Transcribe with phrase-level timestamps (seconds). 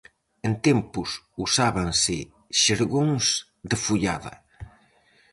[0.47, 1.09] En tempos
[1.45, 2.17] usábanse
[2.61, 3.25] xergóns
[3.69, 4.33] de follada.